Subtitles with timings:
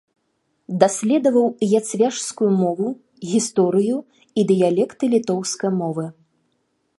[0.83, 1.43] Даследаваў
[1.79, 2.87] яцвяжскую мову,
[3.33, 6.05] гісторыю і дыялекты літоўскай мовы.